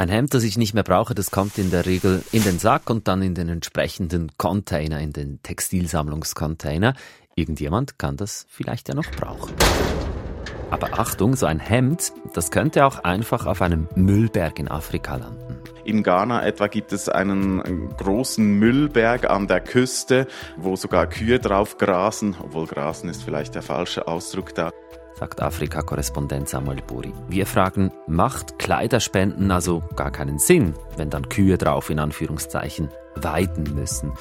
[0.00, 2.88] Ein Hemd, das ich nicht mehr brauche, das kommt in der Regel in den Sack
[2.88, 6.94] und dann in den entsprechenden Container, in den Textilsammlungscontainer.
[7.34, 9.52] Irgendjemand kann das vielleicht ja noch brauchen.
[10.70, 15.58] Aber Achtung, so ein Hemd, das könnte auch einfach auf einem Müllberg in Afrika landen.
[15.84, 20.26] In Ghana etwa gibt es einen großen Müllberg an der Küste,
[20.56, 24.70] wo sogar Kühe drauf grasen, obwohl grasen ist vielleicht der falsche Ausdruck da
[25.20, 27.12] sagt Afrika-Korrespondent Samuel Buri.
[27.28, 33.74] Wir fragen, macht Kleiderspenden also gar keinen Sinn, wenn dann Kühe drauf in Anführungszeichen weiden
[33.74, 34.14] müssen?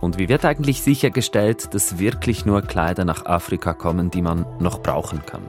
[0.00, 4.82] Und wie wird eigentlich sichergestellt, dass wirklich nur Kleider nach Afrika kommen, die man noch
[4.82, 5.42] brauchen kann?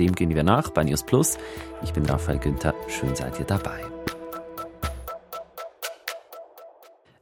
[0.00, 1.38] Dem gehen wir nach bei News Plus.
[1.84, 3.95] Ich bin Raphael Günther, schön seid ihr dabei.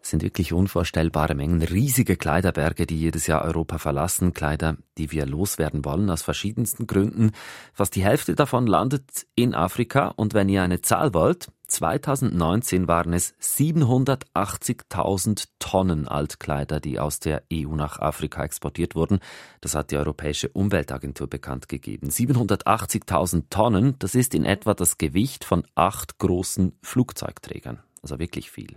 [0.07, 5.85] Sind wirklich unvorstellbare Mengen, riesige Kleiderberge, die jedes Jahr Europa verlassen, Kleider, die wir loswerden
[5.85, 7.33] wollen aus verschiedensten Gründen.
[7.73, 13.15] Fast die Hälfte davon landet in Afrika und wenn ihr eine Zahl wollt, 2019 waren
[13.15, 19.19] es 780.000 Tonnen Altkleider, die aus der EU nach Afrika exportiert wurden.
[19.61, 22.11] Das hat die Europäische Umweltagentur bekannt gegeben.
[22.11, 27.83] 780.000 Tonnen, das ist in etwa das Gewicht von acht großen Flugzeugträgern.
[28.03, 28.77] Also wirklich viel.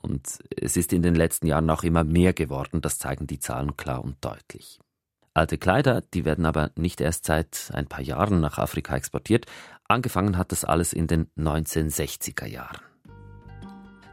[0.00, 3.76] Und es ist in den letzten Jahren auch immer mehr geworden, das zeigen die Zahlen
[3.76, 4.78] klar und deutlich.
[5.34, 9.46] Alte Kleider, die werden aber nicht erst seit ein paar Jahren nach Afrika exportiert.
[9.86, 12.78] Angefangen hat das alles in den 1960er Jahren.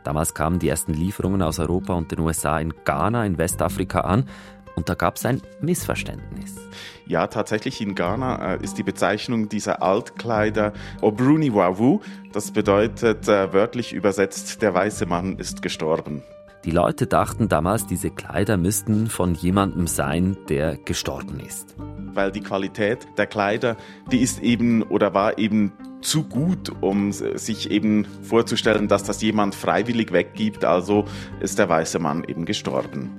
[0.04, 4.30] Damals kamen die ersten Lieferungen aus Europa und den USA in Ghana in Westafrika an
[4.76, 6.56] und da gab es ein Missverständnis.
[7.08, 12.02] Ja, tatsächlich in Ghana äh, ist die Bezeichnung dieser Altkleider Obruni Wawu.
[12.34, 16.24] Das bedeutet äh, wörtlich übersetzt, der weiße Mann ist gestorben.
[16.66, 21.76] Die Leute dachten damals, diese Kleider müssten von jemandem sein, der gestorben ist.
[21.78, 23.78] Weil die Qualität der Kleider,
[24.12, 29.54] die ist eben oder war eben zu gut, um sich eben vorzustellen, dass das jemand
[29.54, 30.66] freiwillig weggibt.
[30.66, 31.06] Also
[31.40, 33.12] ist der weiße Mann eben gestorben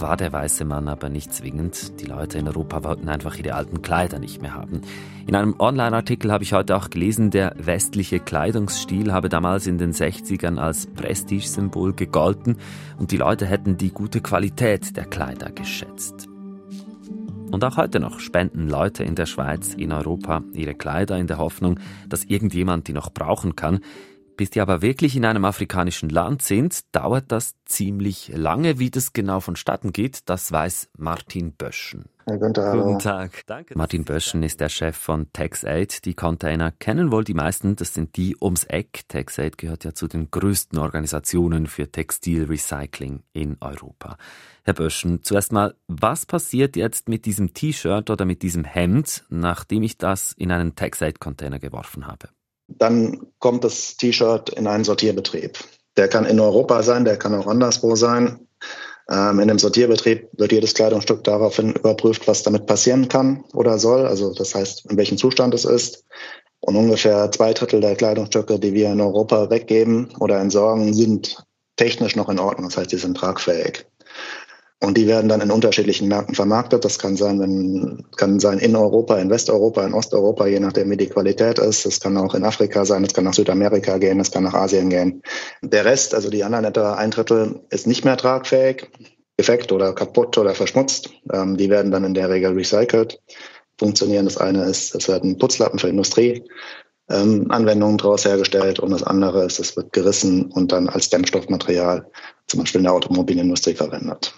[0.00, 2.00] war der weiße Mann aber nicht zwingend.
[2.00, 4.82] Die Leute in Europa wollten einfach ihre alten Kleider nicht mehr haben.
[5.26, 9.92] In einem Online-Artikel habe ich heute auch gelesen, der westliche Kleidungsstil habe damals in den
[9.92, 12.56] 60ern als Prestigesymbol gegolten
[12.98, 16.28] und die Leute hätten die gute Qualität der Kleider geschätzt.
[17.50, 21.38] Und auch heute noch spenden Leute in der Schweiz, in Europa ihre Kleider in der
[21.38, 23.80] Hoffnung, dass irgendjemand die noch brauchen kann.
[24.38, 28.78] Bis die aber wirklich in einem afrikanischen Land sind, dauert das ziemlich lange.
[28.78, 32.04] Wie das genau vonstatten geht, das weiß Martin Böschen.
[32.24, 32.72] Guten Tag.
[32.72, 33.42] Guten Tag.
[33.46, 33.76] Danke.
[33.76, 36.04] Martin Böschen ist der Chef von TaxAid.
[36.04, 37.74] Die Container kennen wohl die meisten.
[37.74, 39.08] Das sind die ums Eck.
[39.08, 44.18] TaxAid gehört ja zu den größten Organisationen für Textilrecycling in Europa.
[44.62, 49.82] Herr Böschen, zuerst mal, was passiert jetzt mit diesem T-Shirt oder mit diesem Hemd, nachdem
[49.82, 52.28] ich das in einen TaxAid-Container geworfen habe?
[52.68, 55.58] Dann kommt das T-Shirt in einen Sortierbetrieb.
[55.96, 58.46] Der kann in Europa sein, der kann auch anderswo sein.
[59.10, 64.06] Ähm, in dem Sortierbetrieb wird jedes Kleidungsstück daraufhin überprüft, was damit passieren kann oder soll.
[64.06, 66.04] Also das heißt, in welchem Zustand es ist.
[66.60, 71.42] Und ungefähr zwei Drittel der Kleidungsstücke, die wir in Europa weggeben oder entsorgen, sind
[71.76, 72.68] technisch noch in Ordnung.
[72.68, 73.86] Das heißt, sie sind tragfähig.
[74.80, 76.84] Und die werden dann in unterschiedlichen Märkten vermarktet.
[76.84, 80.96] Das kann sein, wenn, kann sein in Europa, in Westeuropa, in Osteuropa, je nachdem, wie
[80.96, 81.84] die Qualität ist.
[81.84, 84.88] Es kann auch in Afrika sein, es kann nach Südamerika gehen, es kann nach Asien
[84.88, 85.22] gehen.
[85.62, 88.88] Der Rest, also die anderen etwa ein Drittel, ist nicht mehr tragfähig,
[89.38, 91.10] defekt oder kaputt oder verschmutzt.
[91.32, 93.20] Ähm, die werden dann in der Regel recycelt.
[93.78, 94.26] Funktionieren.
[94.26, 96.44] Das eine ist, es werden Putzlappen für Industrie
[97.08, 102.06] ähm, daraus hergestellt und das andere ist, es wird gerissen und dann als Dämmstoffmaterial
[102.46, 104.34] zum Beispiel in der Automobilindustrie verwendet.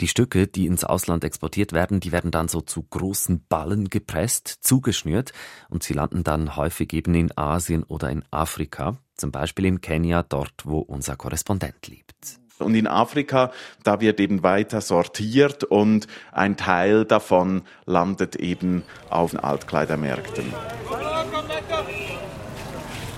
[0.00, 4.48] Die Stücke, die ins Ausland exportiert werden, die werden dann so zu großen Ballen gepresst,
[4.60, 5.32] zugeschnürt
[5.70, 10.22] und sie landen dann häufig eben in Asien oder in Afrika, zum Beispiel in Kenia,
[10.22, 12.14] dort wo unser Korrespondent lebt.
[12.58, 13.52] Und in Afrika,
[13.84, 20.52] da wird eben weiter sortiert und ein Teil davon landet eben auf Altkleidermärkten.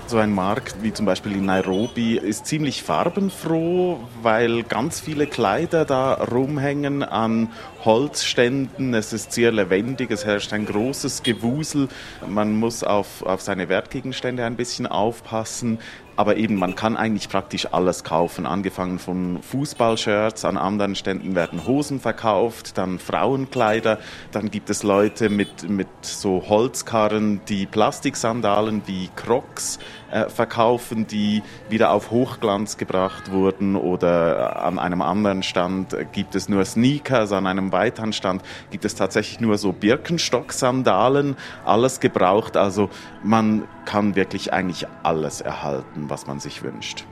[0.09, 5.85] So ein Markt wie zum Beispiel in Nairobi ist ziemlich farbenfroh, weil ganz viele Kleider
[5.85, 7.51] da rumhängen an
[7.85, 8.93] Holzständen.
[8.93, 11.87] Es ist sehr lebendig, es herrscht ein großes Gewusel.
[12.27, 15.79] Man muss auf, auf seine Wertgegenstände ein bisschen aufpassen.
[16.19, 21.65] Aber eben, man kann eigentlich praktisch alles kaufen, angefangen von Fußballshirts, an anderen Ständen werden
[21.65, 23.99] Hosen verkauft, dann Frauenkleider,
[24.33, 29.79] dann gibt es Leute mit, mit so Holzkarren, die Plastiksandalen wie Crocs
[30.11, 36.49] äh, verkaufen, die wieder auf Hochglanz gebracht wurden oder an einem anderen Stand gibt es
[36.49, 41.35] nur Sneakers, an einem am Weidhandstand gibt es tatsächlich nur so Birkenstock-Sandalen,
[41.65, 42.57] alles gebraucht.
[42.57, 42.89] Also
[43.23, 47.05] man kann wirklich eigentlich alles erhalten, was man sich wünscht.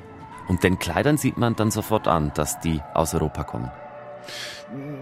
[0.48, 3.72] Und den Kleidern sieht man dann sofort an, dass die aus Europa kommen.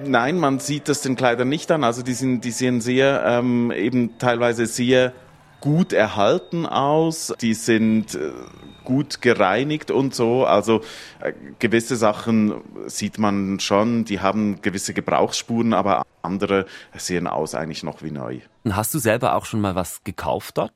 [0.04, 1.84] Nein, man sieht das den Kleidern nicht an.
[1.84, 5.14] Also die, sind, die sehen sehr, ähm, eben teilweise sehr
[5.66, 7.34] gut erhalten aus.
[7.42, 8.32] Die sind äh,
[8.84, 10.46] gut gereinigt und so.
[10.46, 10.82] Also
[11.20, 17.82] äh, gewisse Sachen sieht man schon, die haben gewisse Gebrauchsspuren, aber andere sehen aus eigentlich
[17.82, 18.42] noch wie neu.
[18.70, 20.72] Hast du selber auch schon mal was gekauft dort?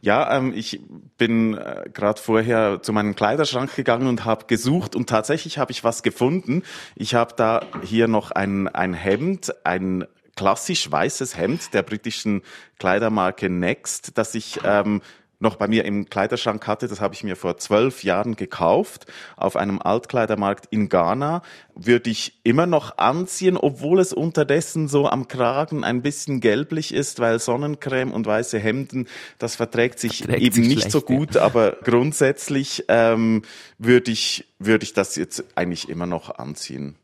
[0.00, 0.80] Ja, ähm, ich
[1.18, 5.84] bin äh, gerade vorher zu meinem Kleiderschrank gegangen und habe gesucht und tatsächlich habe ich
[5.84, 6.62] was gefunden.
[6.96, 10.06] Ich habe da hier noch ein, ein Hemd, ein
[10.40, 12.40] klassisch weißes Hemd der britischen
[12.78, 15.02] Kleidermarke Next, das ich ähm,
[15.38, 16.88] noch bei mir im Kleiderschrank hatte.
[16.88, 19.04] Das habe ich mir vor zwölf Jahren gekauft
[19.36, 21.42] auf einem Altkleidermarkt in Ghana.
[21.74, 27.20] Würde ich immer noch anziehen, obwohl es unterdessen so am Kragen ein bisschen gelblich ist,
[27.20, 31.34] weil Sonnencreme und weiße Hemden, das verträgt sich verträgt eben sich nicht schlecht, so gut.
[31.34, 31.42] Ja.
[31.42, 33.42] Aber grundsätzlich ähm,
[33.76, 36.96] würde ich, würde ich das jetzt eigentlich immer noch anziehen.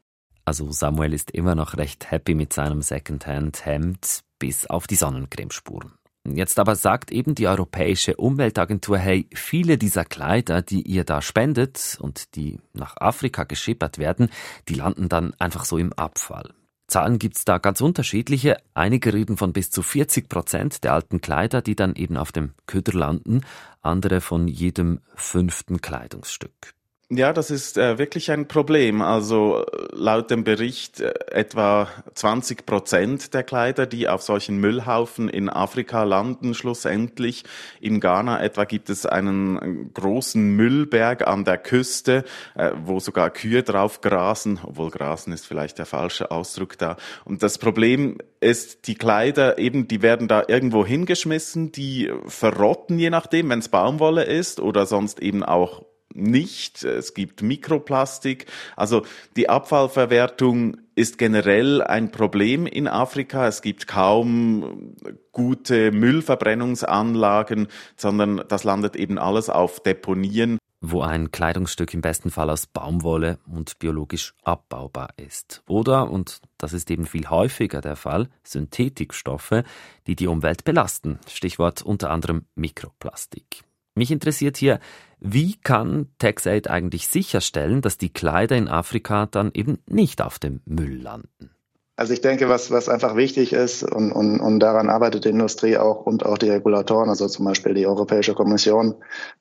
[0.47, 5.93] Also Samuel ist immer noch recht happy mit seinem Secondhand-Hemd, bis auf die Sonnencremespuren.
[6.25, 11.99] Jetzt aber sagt eben die Europäische Umweltagentur, hey, viele dieser Kleider, die ihr da spendet
[12.01, 14.29] und die nach Afrika geschippert werden,
[14.69, 16.55] die landen dann einfach so im Abfall.
[16.87, 18.57] Zahlen gibt's da ganz unterschiedliche.
[18.73, 22.55] Einige reden von bis zu 40 Prozent der alten Kleider, die dann eben auf dem
[22.67, 23.41] Köder landen,
[23.83, 26.77] andere von jedem fünften Kleidungsstück.
[27.09, 29.01] Ja, das ist äh, wirklich ein Problem.
[29.01, 35.49] Also laut dem Bericht äh, etwa 20 Prozent der Kleider, die auf solchen Müllhaufen in
[35.49, 37.45] Afrika landen, schlussendlich.
[37.81, 42.25] In Ghana etwa gibt es einen großen Müllberg an der Küste,
[42.57, 46.97] äh, wo sogar Kühe drauf grasen, obwohl grasen ist vielleicht der falsche Ausdruck da.
[47.25, 53.11] Und das Problem ist, die Kleider eben, die werden da irgendwo hingeschmissen, die verrotten je
[53.11, 55.85] nachdem, wenn es Baumwolle ist oder sonst eben auch
[56.17, 56.83] nicht.
[56.83, 58.47] Es gibt Mikroplastik.
[58.77, 59.03] Also
[59.37, 63.47] die Abfallverwertung ist generell ein Problem in Afrika.
[63.47, 64.95] Es gibt kaum
[65.33, 70.59] gute Müllverbrennungsanlagen, sondern das landet eben alles auf Deponien.
[70.81, 75.63] Wo ein Kleidungsstück im besten Fall aus Baumwolle und biologisch abbaubar ist.
[75.69, 79.63] Oder, und das ist eben viel häufiger der Fall, Synthetikstoffe,
[80.07, 81.19] die die Umwelt belasten.
[81.29, 83.65] Stichwort unter anderem Mikroplastik.
[83.97, 84.79] Mich interessiert hier,
[85.21, 90.61] wie kann TaxAid eigentlich sicherstellen, dass die Kleider in Afrika dann eben nicht auf dem
[90.67, 91.51] Müll landen?
[91.97, 95.79] Also ich denke, was, was einfach wichtig ist und, und, und daran arbeitet die Industrie
[95.79, 98.97] auch und auch die Regulatoren, also zum Beispiel die Europäische Kommission,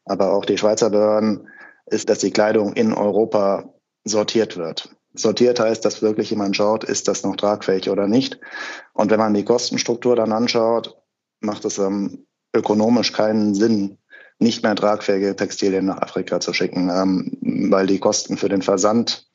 [0.05, 1.49] aber auch die Schweizer Behörden,
[1.87, 3.73] ist, dass die Kleidung in Europa
[4.05, 4.95] sortiert wird.
[5.13, 8.39] Sortiert heißt, dass wirklich jemand schaut, ist das noch tragfähig oder nicht.
[8.93, 10.97] Und wenn man die Kostenstruktur dann anschaut,
[11.41, 12.25] macht es ähm,
[12.55, 13.97] ökonomisch keinen Sinn,
[14.39, 17.37] nicht mehr tragfähige Textilien nach Afrika zu schicken, ähm,
[17.71, 19.27] weil die Kosten für den Versand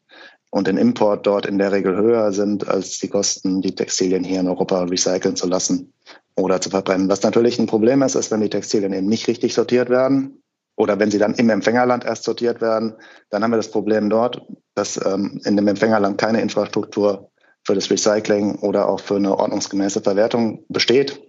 [0.50, 4.40] und den Import dort in der Regel höher sind als die Kosten, die Textilien hier
[4.40, 5.92] in Europa recyceln zu lassen
[6.36, 7.08] oder zu verbrennen.
[7.08, 10.42] Was natürlich ein Problem ist, ist, wenn die Textilien eben nicht richtig sortiert werden
[10.76, 12.94] oder wenn sie dann im Empfängerland erst sortiert werden,
[13.30, 14.42] dann haben wir das Problem dort,
[14.74, 17.30] dass ähm, in dem Empfängerland keine Infrastruktur
[17.64, 21.22] für das Recycling oder auch für eine ordnungsgemäße Verwertung besteht.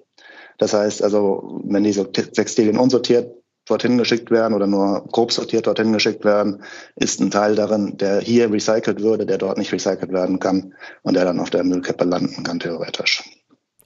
[0.57, 3.33] Das heißt also, wenn diese Textilien unsortiert
[3.71, 6.63] dorthin geschickt werden oder nur grob sortiert dorthin geschickt werden,
[6.95, 11.15] ist ein Teil darin, der hier recycelt würde, der dort nicht recycelt werden kann und
[11.15, 13.23] der dann auf der Müllkippe landen kann, theoretisch.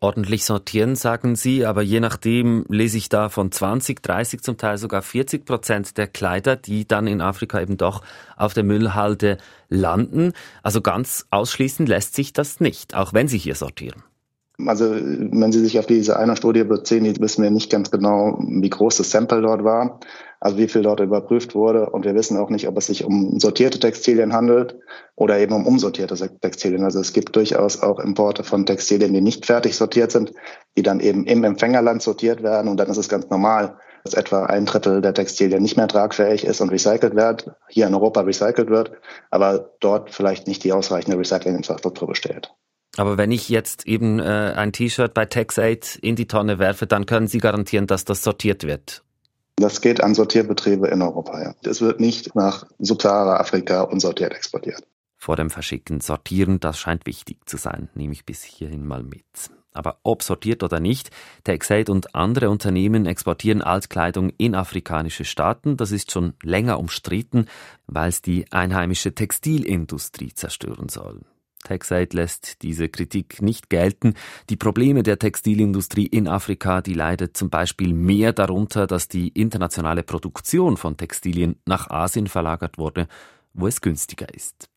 [0.01, 4.77] Ordentlich sortieren, sagen Sie, aber je nachdem lese ich da von 20, 30, zum Teil
[4.77, 8.03] sogar 40 Prozent der Kleider, die dann in Afrika eben doch
[8.35, 9.37] auf der Müllhalde
[9.69, 10.33] landen.
[10.63, 14.03] Also ganz ausschließen lässt sich das nicht, auch wenn Sie hier sortieren.
[14.65, 18.69] Also wenn Sie sich auf diese eine Studie beziehen, wissen wir nicht ganz genau, wie
[18.69, 19.99] groß das Sample dort war,
[20.39, 21.89] also wie viel dort überprüft wurde.
[21.89, 24.77] Und wir wissen auch nicht, ob es sich um sortierte Textilien handelt
[25.15, 26.83] oder eben um umsortierte Textilien.
[26.83, 30.31] Also es gibt durchaus auch Importe von Textilien, die nicht fertig sortiert sind,
[30.77, 32.69] die dann eben im Empfängerland sortiert werden.
[32.69, 36.45] Und dann ist es ganz normal, dass etwa ein Drittel der Textilien nicht mehr tragfähig
[36.45, 38.91] ist und recycelt wird, hier in Europa recycelt wird,
[39.31, 42.53] aber dort vielleicht nicht die ausreichende Recyclinginfrastruktur besteht.
[42.97, 47.05] Aber wenn ich jetzt eben äh, ein T-Shirt bei TaxAid in die Tonne werfe, dann
[47.05, 49.03] können Sie garantieren, dass das sortiert wird.
[49.57, 51.55] Das geht an Sortierbetriebe in Europa, ja.
[51.63, 54.83] Es wird nicht nach Subsahara-Afrika unsortiert exportiert.
[55.17, 59.23] Vor dem Verschicken sortieren, das scheint wichtig zu sein, nehme ich bis hierhin mal mit.
[59.71, 61.09] Aber ob sortiert oder nicht,
[61.43, 65.75] TaxAid und andere Unternehmen exportieren Altkleidung in afrikanische Staaten.
[65.77, 67.47] Das ist schon länger umstritten,
[67.85, 71.21] weil es die einheimische Textilindustrie zerstören soll.
[71.65, 74.13] TaxAid lässt diese Kritik nicht gelten.
[74.49, 80.03] Die Probleme der Textilindustrie in Afrika, die leidet zum Beispiel mehr darunter, dass die internationale
[80.03, 83.07] Produktion von Textilien nach Asien verlagert wurde,
[83.53, 84.69] wo es günstiger ist.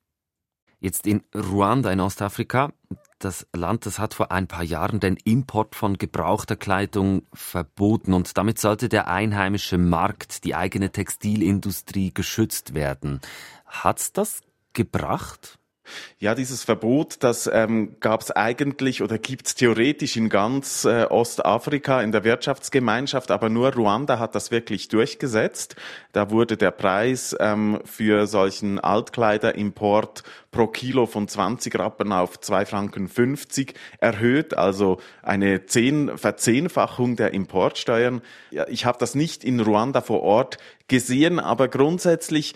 [0.80, 2.72] Jetzt in Ruanda in Ostafrika.
[3.18, 8.38] Das Land, das hat vor ein paar Jahren den Import von gebrauchter Kleidung verboten und
[8.38, 13.20] damit sollte der einheimische Markt, die eigene Textilindustrie geschützt werden.
[13.66, 14.42] Hat's das
[14.72, 15.57] gebracht?
[16.18, 21.04] Ja, dieses Verbot, das ähm, gab es eigentlich oder gibt es theoretisch in ganz äh,
[21.04, 25.76] Ostafrika in der Wirtschaftsgemeinschaft, aber nur Ruanda hat das wirklich durchgesetzt.
[26.12, 32.66] Da wurde der Preis ähm, für solchen Altkleiderimport pro Kilo von 20 Rappen auf 2
[32.66, 38.22] Franken 50 erhöht, also eine Zehn Verzehnfachung der Importsteuern.
[38.50, 42.54] Ja, ich habe das nicht in Ruanda vor Ort gesehen, aber grundsätzlich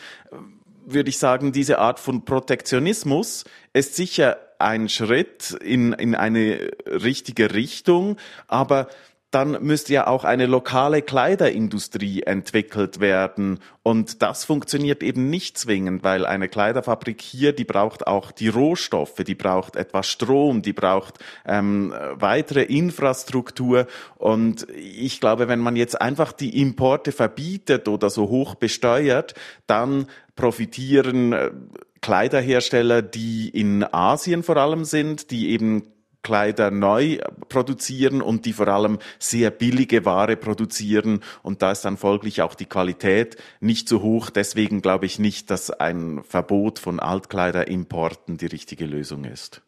[0.84, 7.54] würde ich sagen, diese Art von Protektionismus ist sicher ein Schritt in, in eine richtige
[7.54, 8.88] Richtung, aber
[9.32, 13.60] dann müsste ja auch eine lokale Kleiderindustrie entwickelt werden.
[13.82, 19.24] Und das funktioniert eben nicht zwingend, weil eine Kleiderfabrik hier, die braucht auch die Rohstoffe,
[19.26, 23.86] die braucht etwas Strom, die braucht ähm, weitere Infrastruktur.
[24.16, 29.34] Und ich glaube, wenn man jetzt einfach die Importe verbietet oder so hoch besteuert,
[29.66, 31.50] dann profitieren äh,
[32.02, 35.84] Kleiderhersteller, die in Asien vor allem sind, die eben
[36.22, 41.96] Kleider neu produzieren und die vor allem sehr billige Ware produzieren und da ist dann
[41.96, 44.30] folglich auch die Qualität nicht so hoch.
[44.30, 49.62] Deswegen glaube ich nicht, dass ein Verbot von Altkleiderimporten die richtige Lösung ist.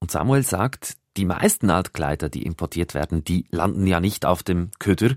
[0.00, 4.70] Und Samuel sagt, die meisten Altkleider, die importiert werden, die landen ja nicht auf dem
[4.78, 5.14] Köder.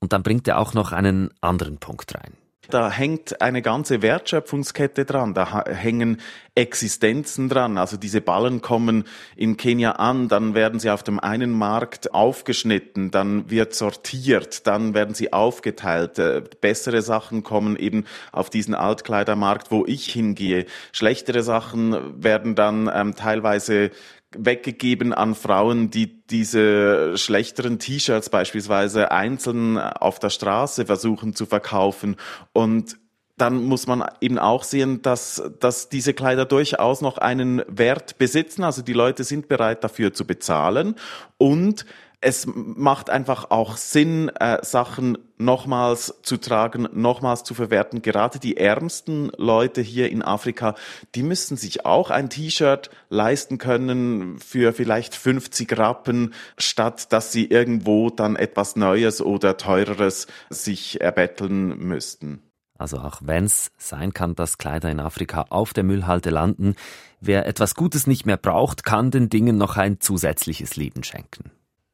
[0.00, 2.32] Und dann bringt er auch noch einen anderen Punkt rein.
[2.70, 6.20] Da hängt eine ganze Wertschöpfungskette dran, da hängen
[6.54, 7.78] Existenzen dran.
[7.78, 9.04] Also diese Ballen kommen
[9.36, 14.94] in Kenia an, dann werden sie auf dem einen Markt aufgeschnitten, dann wird sortiert, dann
[14.94, 16.18] werden sie aufgeteilt.
[16.18, 20.66] Äh, bessere Sachen kommen eben auf diesen Altkleidermarkt, wo ich hingehe.
[20.92, 23.90] Schlechtere Sachen werden dann ähm, teilweise
[24.32, 32.16] weggegeben an Frauen, die diese schlechteren T-Shirts beispielsweise einzeln auf der Straße versuchen zu verkaufen
[32.52, 32.98] und
[33.38, 38.64] dann muss man eben auch sehen, dass, dass diese Kleider durchaus noch einen Wert besitzen.
[38.64, 40.94] Also die Leute sind bereit dafür zu bezahlen
[41.36, 41.84] und
[42.20, 48.02] es macht einfach auch Sinn, äh, Sachen nochmals zu tragen, nochmals zu verwerten.
[48.02, 50.74] Gerade die ärmsten Leute hier in Afrika,
[51.14, 57.46] die müssen sich auch ein T-Shirt leisten können für vielleicht 50 Rappen, statt dass sie
[57.46, 62.42] irgendwo dann etwas Neues oder Teureres sich erbetteln müssten.
[62.78, 66.76] Also auch wenn es sein kann, dass Kleider in Afrika auf der Müllhalde landen,
[67.20, 71.50] wer etwas Gutes nicht mehr braucht, kann den Dingen noch ein zusätzliches Leben schenken.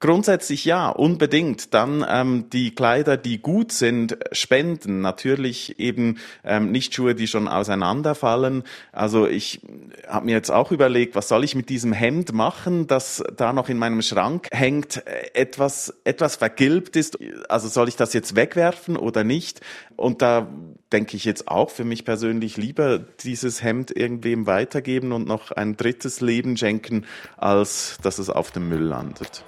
[0.00, 1.74] Grundsätzlich ja, unbedingt.
[1.74, 5.00] Dann ähm, die Kleider, die gut sind, spenden.
[5.00, 8.62] Natürlich eben ähm, nicht Schuhe, die schon auseinanderfallen.
[8.92, 9.60] Also ich
[10.06, 13.68] habe mir jetzt auch überlegt, was soll ich mit diesem Hemd machen, das da noch
[13.68, 15.02] in meinem Schrank hängt,
[15.34, 17.18] etwas etwas vergilbt ist.
[17.48, 19.60] Also soll ich das jetzt wegwerfen oder nicht?
[19.96, 20.46] Und da
[20.92, 25.76] denke ich jetzt auch für mich persönlich lieber dieses Hemd irgendwem weitergeben und noch ein
[25.76, 27.04] drittes Leben schenken,
[27.36, 29.44] als dass es auf dem Müll landet.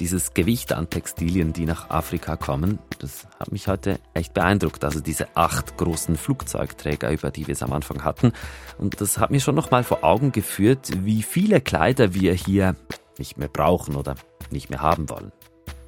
[0.00, 4.84] Dieses Gewicht an Textilien, die nach Afrika kommen, das hat mich heute echt beeindruckt.
[4.84, 8.32] Also diese acht großen Flugzeugträger, über die wir es am Anfang hatten.
[8.78, 12.76] Und das hat mir schon noch mal vor Augen geführt, wie viele Kleider wir hier
[13.18, 14.14] nicht mehr brauchen oder
[14.50, 15.32] nicht mehr haben wollen.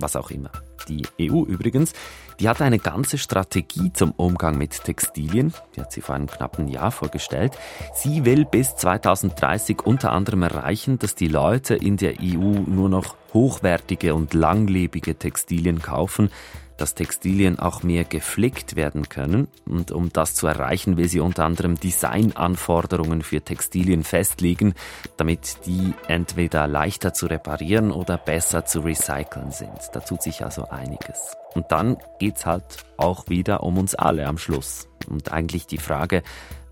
[0.00, 0.50] Was auch immer.
[0.88, 1.92] Die EU übrigens,
[2.40, 5.52] die hat eine ganze Strategie zum Umgang mit Textilien.
[5.74, 7.52] Die hat sie vor einem knappen Jahr vorgestellt.
[7.94, 13.16] Sie will bis 2030 unter anderem erreichen, dass die Leute in der EU nur noch
[13.34, 16.30] hochwertige und langlebige Textilien kaufen,
[16.78, 19.48] dass Textilien auch mehr geflickt werden können.
[19.66, 24.74] Und um das zu erreichen, will sie unter anderem Designanforderungen für Textilien festlegen,
[25.18, 29.78] damit die entweder leichter zu reparieren oder besser zu recyceln sind.
[29.92, 31.36] Da tut sich also einiges.
[31.54, 34.88] Und dann geht's halt auch wieder um uns alle am Schluss.
[35.08, 36.22] Und eigentlich die Frage,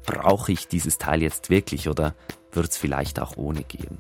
[0.07, 2.15] brauche ich dieses Teil jetzt wirklich oder
[2.53, 3.99] wird's vielleicht auch ohne gehen?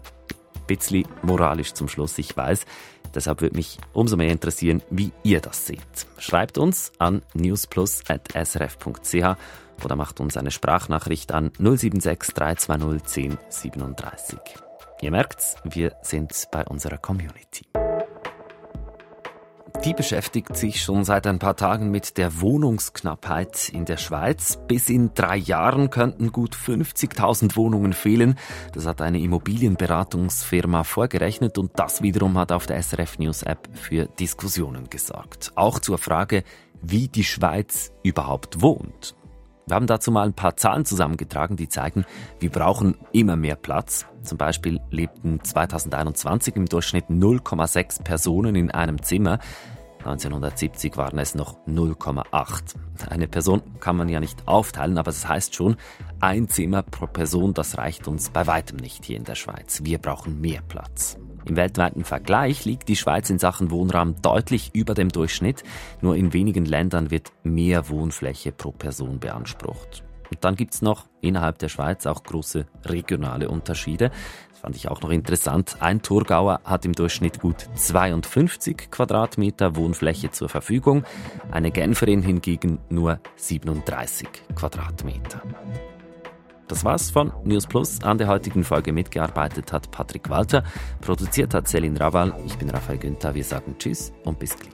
[0.66, 2.66] bisschen moralisch zum Schluss, ich weiß.
[3.16, 5.80] Deshalb würde mich umso mehr interessieren, wie ihr das seht.
[6.18, 9.36] Schreibt uns an newsplus.srf.ch
[9.82, 14.38] oder macht uns eine Sprachnachricht an 076 320 1037.
[15.00, 17.66] Ihr merkt's, wir sind bei unserer Community.
[19.84, 24.58] Die beschäftigt sich schon seit ein paar Tagen mit der Wohnungsknappheit in der Schweiz.
[24.66, 28.36] Bis in drei Jahren könnten gut 50.000 Wohnungen fehlen.
[28.72, 34.06] Das hat eine Immobilienberatungsfirma vorgerechnet und das wiederum hat auf der SRF News App für
[34.06, 35.52] Diskussionen gesorgt.
[35.54, 36.42] Auch zur Frage,
[36.82, 39.14] wie die Schweiz überhaupt wohnt.
[39.68, 42.04] Wir haben dazu mal ein paar Zahlen zusammengetragen, die zeigen,
[42.38, 44.06] wir brauchen immer mehr Platz.
[44.22, 49.40] Zum Beispiel lebten 2021 im Durchschnitt 0,6 Personen in einem Zimmer.
[50.04, 52.76] 1970 waren es noch 0,8.
[53.10, 55.74] Eine Person kann man ja nicht aufteilen, aber das heißt schon,
[56.20, 59.80] ein Zimmer pro Person, das reicht uns bei weitem nicht hier in der Schweiz.
[59.82, 61.18] Wir brauchen mehr Platz.
[61.46, 65.62] Im weltweiten Vergleich liegt die Schweiz in Sachen Wohnraum deutlich über dem Durchschnitt.
[66.00, 70.02] Nur in wenigen Ländern wird mehr Wohnfläche pro Person beansprucht.
[70.30, 74.10] Und dann gibt's noch innerhalb der Schweiz auch große regionale Unterschiede.
[74.50, 75.76] Das fand ich auch noch interessant.
[75.78, 81.04] Ein Thurgauer hat im Durchschnitt gut 52 Quadratmeter Wohnfläche zur Verfügung,
[81.52, 85.42] eine Genferin hingegen nur 37 Quadratmeter.
[86.68, 88.02] Das war's von News Plus.
[88.02, 90.64] An der heutigen Folge mitgearbeitet hat Patrick Walter,
[91.00, 92.34] produziert hat Selin Rawal.
[92.44, 93.34] Ich bin Raphael Günther.
[93.34, 94.72] Wir sagen Tschüss und bis gleich.